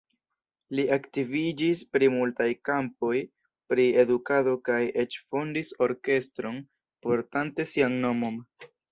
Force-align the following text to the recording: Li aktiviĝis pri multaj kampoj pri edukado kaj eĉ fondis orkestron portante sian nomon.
Li 0.77 0.83
aktiviĝis 0.93 1.81
pri 1.95 2.07
multaj 2.13 2.47
kampoj 2.69 3.11
pri 3.73 3.85
edukado 4.03 4.53
kaj 4.69 4.79
eĉ 5.03 5.17
fondis 5.35 5.69
orkestron 5.87 6.57
portante 7.07 7.67
sian 7.73 7.99
nomon. 8.07 8.41